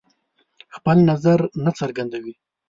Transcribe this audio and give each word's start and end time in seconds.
خپل 0.75 0.97
نظر 1.11 1.39
نه 1.63 1.71
څرګندوي. 1.79 2.33